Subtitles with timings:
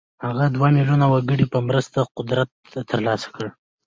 [0.25, 2.49] هغه د دوه ميليونه وګړو په مرسته قدرت
[2.89, 3.45] ترلاسه کړ.